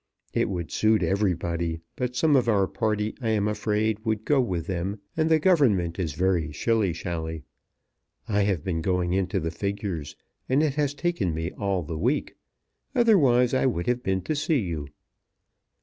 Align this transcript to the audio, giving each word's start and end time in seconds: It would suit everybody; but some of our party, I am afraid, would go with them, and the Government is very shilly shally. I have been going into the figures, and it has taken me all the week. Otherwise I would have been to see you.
It 0.33 0.49
would 0.49 0.71
suit 0.71 1.03
everybody; 1.03 1.79
but 1.95 2.15
some 2.15 2.35
of 2.35 2.49
our 2.49 2.65
party, 2.65 3.13
I 3.21 3.29
am 3.29 3.47
afraid, 3.47 3.99
would 4.03 4.25
go 4.25 4.41
with 4.41 4.65
them, 4.65 4.99
and 5.15 5.29
the 5.29 5.37
Government 5.37 5.99
is 5.99 6.13
very 6.13 6.51
shilly 6.51 6.91
shally. 6.91 7.43
I 8.27 8.41
have 8.41 8.63
been 8.63 8.81
going 8.81 9.13
into 9.13 9.39
the 9.39 9.51
figures, 9.51 10.15
and 10.49 10.63
it 10.63 10.73
has 10.73 10.95
taken 10.95 11.35
me 11.35 11.51
all 11.51 11.83
the 11.83 11.99
week. 11.99 12.33
Otherwise 12.95 13.53
I 13.53 13.67
would 13.67 13.85
have 13.85 14.01
been 14.01 14.23
to 14.23 14.35
see 14.35 14.57
you. 14.61 14.87